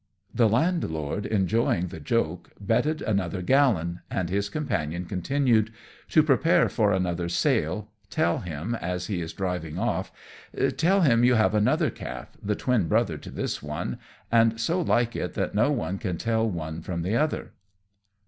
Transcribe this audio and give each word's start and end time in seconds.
The 0.33 0.49
landlord, 0.49 1.27
enjoying 1.27 1.89
the 1.89 1.99
joke, 1.99 2.49
betted 2.59 3.03
another 3.03 3.43
gallon, 3.43 4.01
and 4.09 4.31
his 4.31 4.49
companion 4.49 5.05
continued, 5.05 5.71
"To 6.09 6.23
prepare 6.23 6.69
for 6.69 6.91
another 6.91 7.29
sale, 7.29 7.87
tell 8.09 8.39
him, 8.39 8.73
as 8.73 9.05
he 9.05 9.21
is 9.21 9.31
driving 9.31 9.77
off 9.77 10.11
tell 10.77 11.01
him 11.01 11.23
you 11.23 11.35
have 11.35 11.53
another 11.53 11.91
calf, 11.91 12.35
the 12.41 12.55
twin 12.55 12.87
brother 12.87 13.19
to 13.19 13.29
this 13.29 13.61
one, 13.61 13.99
and 14.31 14.59
so 14.59 14.81
like 14.81 15.15
it 15.15 15.35
that 15.35 15.53
no 15.53 15.71
one 15.71 15.99
can 15.99 16.17
tell 16.17 16.49
one 16.49 16.81
from 16.81 17.03
the 17.03 17.15
other." 17.15 17.51